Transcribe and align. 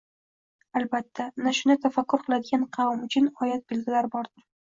Albatta, 0.79 1.27
ana 1.41 1.53
shunda 1.57 1.75
tafakkur 1.83 2.25
qiladigan 2.25 2.65
qavm 2.79 3.05
uchun 3.09 3.29
oyat-belgilar 3.47 4.11
bordir». 4.19 4.49